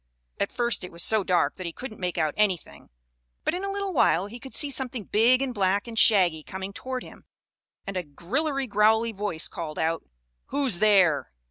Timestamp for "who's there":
10.47-11.31